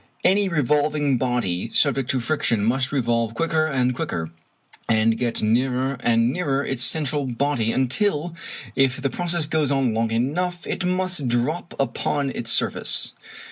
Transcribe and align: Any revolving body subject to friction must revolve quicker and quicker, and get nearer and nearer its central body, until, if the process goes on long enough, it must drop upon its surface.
Any 0.23 0.49
revolving 0.49 1.19
body 1.19 1.71
subject 1.73 2.09
to 2.09 2.19
friction 2.19 2.63
must 2.65 2.91
revolve 2.91 3.35
quicker 3.35 3.67
and 3.67 3.93
quicker, 3.93 4.31
and 4.89 5.15
get 5.15 5.43
nearer 5.43 5.97
and 5.99 6.33
nearer 6.33 6.65
its 6.65 6.81
central 6.81 7.27
body, 7.27 7.71
until, 7.71 8.35
if 8.75 8.99
the 8.99 9.11
process 9.11 9.45
goes 9.45 9.69
on 9.69 9.93
long 9.93 10.09
enough, 10.09 10.65
it 10.65 10.83
must 10.83 11.27
drop 11.27 11.75
upon 11.79 12.31
its 12.31 12.51
surface. 12.51 13.13